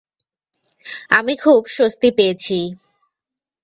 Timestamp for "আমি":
1.09-1.33